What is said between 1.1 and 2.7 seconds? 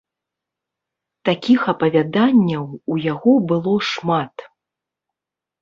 Такіх апавяданняў